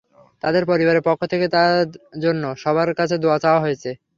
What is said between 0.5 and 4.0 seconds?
পরিবারের পক্ষ থেকে তাঁর জন্য সবার কাছে দোয়া চাওয়া হয়েছে।